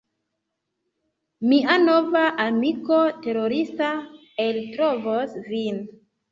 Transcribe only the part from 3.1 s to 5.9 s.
terorista eltrovos vin!